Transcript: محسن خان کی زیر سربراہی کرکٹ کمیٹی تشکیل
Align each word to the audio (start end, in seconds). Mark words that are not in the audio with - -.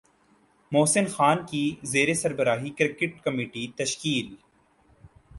محسن 0.71 1.05
خان 1.07 1.45
کی 1.47 1.63
زیر 1.83 2.13
سربراہی 2.13 2.69
کرکٹ 2.69 3.21
کمیٹی 3.23 3.67
تشکیل 3.75 4.33